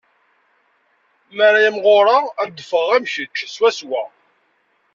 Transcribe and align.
Mi 1.35 1.41
ara 1.47 1.59
imɣureɣ, 1.69 2.23
ad 2.41 2.49
d-ffɣeɣ 2.55 2.89
am 2.95 3.05
kečč 3.13 3.37
swaswa. 3.55 4.03